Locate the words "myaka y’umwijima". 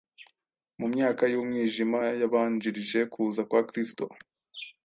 0.93-1.99